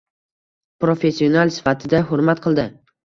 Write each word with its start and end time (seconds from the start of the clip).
Professional 0.85 1.53
sifatida 1.59 2.01
hurmat 2.09 2.43
qildi. 2.47 2.67